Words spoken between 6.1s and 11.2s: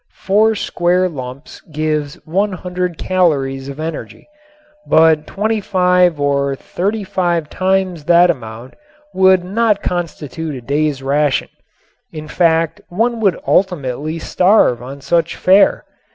or thirty five times that amount would not constitute a day's